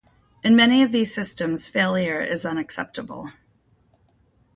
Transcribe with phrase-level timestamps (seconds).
[0.41, 3.33] In many of these systems, failure is unacceptable.